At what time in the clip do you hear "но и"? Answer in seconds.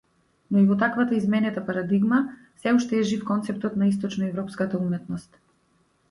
0.53-0.63